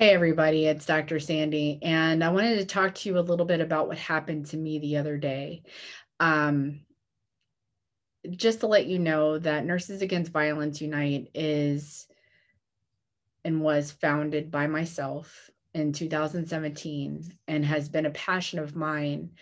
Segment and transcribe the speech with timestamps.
[0.00, 1.20] Hey, everybody, it's Dr.
[1.20, 4.56] Sandy, and I wanted to talk to you a little bit about what happened to
[4.56, 5.62] me the other day.
[6.18, 6.86] Um,
[8.30, 12.06] just to let you know that Nurses Against Violence Unite is
[13.44, 19.32] and was founded by myself in 2017 and has been a passion of mine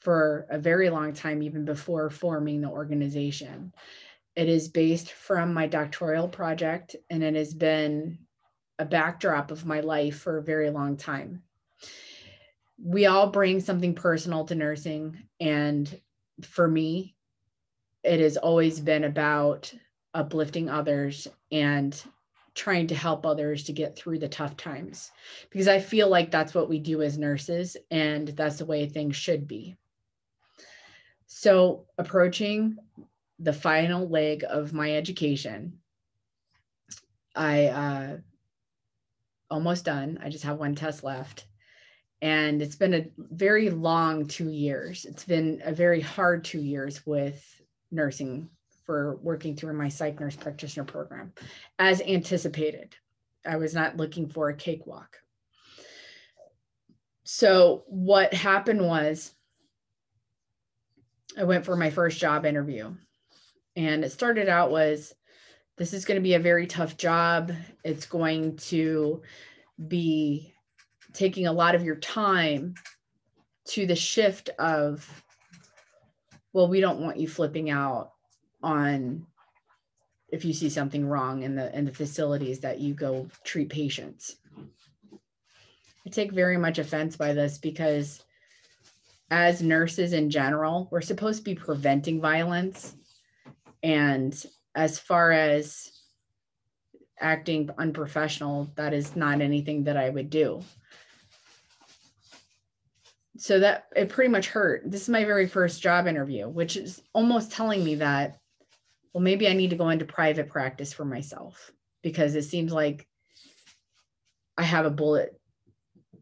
[0.00, 3.74] for a very long time, even before forming the organization.
[4.34, 8.20] It is based from my doctoral project and it has been
[8.78, 11.42] a backdrop of my life for a very long time.
[12.82, 15.18] We all bring something personal to nursing.
[15.40, 16.00] And
[16.42, 17.16] for me,
[18.04, 19.72] it has always been about
[20.14, 22.00] uplifting others and
[22.54, 25.12] trying to help others to get through the tough times
[25.50, 29.14] because I feel like that's what we do as nurses and that's the way things
[29.14, 29.76] should be.
[31.26, 32.78] So, approaching
[33.38, 35.78] the final leg of my education,
[37.36, 38.16] I uh,
[39.50, 40.18] almost done.
[40.22, 41.46] I just have one test left.
[42.20, 45.04] And it's been a very long two years.
[45.04, 47.44] It's been a very hard two years with
[47.90, 48.50] nursing
[48.84, 51.32] for working through my psych nurse practitioner program
[51.78, 52.96] as anticipated.
[53.46, 55.16] I was not looking for a cakewalk.
[57.24, 59.32] So, what happened was
[61.38, 62.94] I went for my first job interview.
[63.76, 65.14] And it started out was
[65.78, 67.52] this is going to be a very tough job.
[67.84, 69.22] It's going to
[69.86, 70.52] be
[71.12, 72.74] taking a lot of your time
[73.66, 75.24] to the shift of,
[76.52, 78.12] well, we don't want you flipping out
[78.62, 79.24] on
[80.30, 84.36] if you see something wrong in the in the facilities that you go treat patients.
[85.10, 88.22] I take very much offense by this because
[89.30, 92.96] as nurses in general, we're supposed to be preventing violence.
[93.82, 95.90] And as far as
[97.20, 100.62] acting unprofessional, that is not anything that I would do.
[103.36, 104.82] So that it pretty much hurt.
[104.84, 108.38] This is my very first job interview, which is almost telling me that,
[109.12, 111.72] well, maybe I need to go into private practice for myself
[112.02, 113.06] because it seems like
[114.56, 115.40] I have a bullet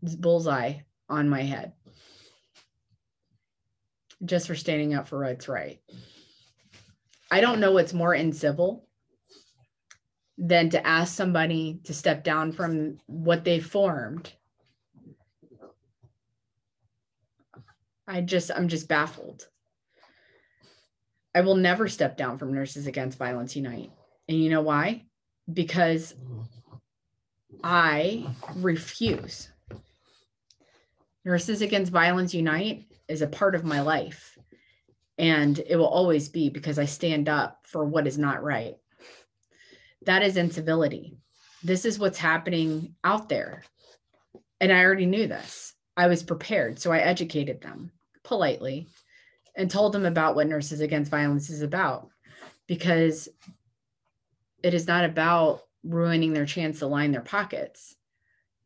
[0.03, 0.75] bullseye
[1.09, 1.73] on my head
[4.25, 5.81] just for standing up for what's right.
[7.31, 8.83] I don't know what's more incivil
[10.39, 14.33] than to ask somebody to step down from what they formed.
[18.07, 19.49] I just, I'm just baffled.
[21.35, 23.91] I will never step down from Nurses Against Violence Unite.
[24.29, 25.05] And you know why?
[25.53, 26.15] Because
[27.65, 29.51] I refuse.
[31.25, 34.36] Nurses Against Violence Unite is a part of my life
[35.19, 38.77] and it will always be because I stand up for what is not right.
[40.05, 41.17] That is incivility.
[41.63, 43.65] This is what's happening out there.
[44.61, 45.75] And I already knew this.
[45.97, 46.79] I was prepared.
[46.79, 47.91] So I educated them
[48.23, 48.87] politely
[49.57, 52.11] and told them about what Nurses Against Violence is about
[52.67, 53.29] because
[54.63, 57.95] it is not about ruining their chance to line their pockets.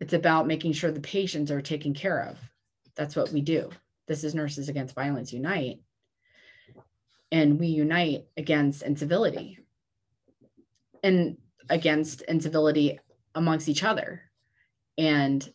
[0.00, 2.38] It's about making sure the patients are taken care of.
[2.96, 3.70] That's what we do.
[4.08, 5.80] This is Nurses Against Violence Unite
[7.32, 9.58] and we unite against incivility
[11.02, 11.36] and
[11.68, 12.98] against incivility
[13.34, 14.22] amongst each other.
[14.98, 15.48] And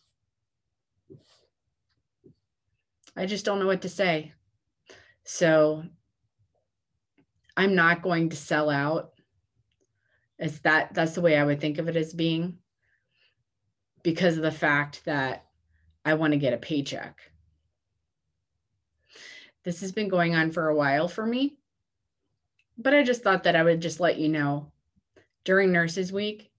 [3.16, 4.32] I just don't know what to say.
[5.24, 5.84] So
[7.56, 9.12] I'm not going to sell out.
[10.38, 12.58] Is that that's the way I would think of it as being
[14.02, 15.46] because of the fact that
[16.04, 17.18] I want to get a paycheck.
[19.64, 21.56] This has been going on for a while for me
[22.78, 24.72] but I just thought that I would just let you know
[25.44, 26.50] during Nurses Week,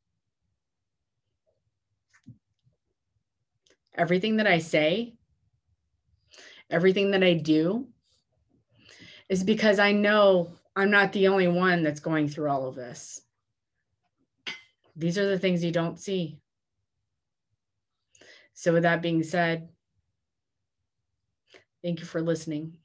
[3.95, 5.13] everything that I say,
[6.69, 7.87] everything that I do
[9.29, 13.21] is because I know I'm not the only one that's going through all of this.
[14.95, 16.39] These are the things you don't see.
[18.53, 19.69] So, with that being said,
[21.83, 22.77] thank you for listening.